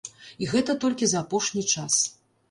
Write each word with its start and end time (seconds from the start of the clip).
І 0.43 0.47
гэта 0.53 0.75
толькі 0.85 1.09
за 1.11 1.19
апошні 1.25 1.63
час. 1.75 1.99